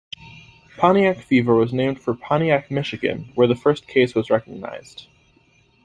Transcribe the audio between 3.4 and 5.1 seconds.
the first case was recognized.